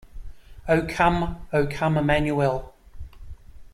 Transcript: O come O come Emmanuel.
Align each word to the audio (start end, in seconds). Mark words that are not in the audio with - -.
O 0.67 0.87
come 0.87 1.45
O 1.53 1.67
come 1.67 1.95
Emmanuel. 1.99 2.73